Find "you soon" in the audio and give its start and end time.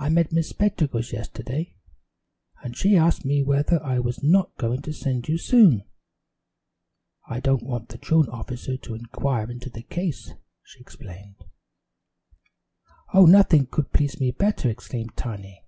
5.28-5.84